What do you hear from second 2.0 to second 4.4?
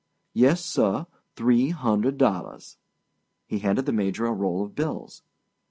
dollars." He handed the Major a